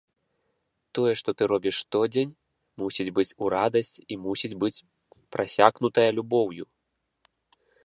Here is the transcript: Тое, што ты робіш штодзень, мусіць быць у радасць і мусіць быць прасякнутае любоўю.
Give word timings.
Тое, 0.97 1.09
што 1.19 1.29
ты 1.41 1.47
робіш 1.51 1.75
штодзень, 1.81 2.31
мусіць 2.83 3.13
быць 3.19 3.27
у 3.43 3.53
радасць 3.55 3.93
і 4.15 4.19
мусіць 4.25 4.53
быць 4.65 4.75
прасякнутае 5.37 6.09
любоўю. 6.21 6.65